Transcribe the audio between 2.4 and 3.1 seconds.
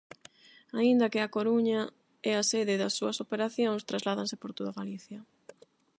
sede das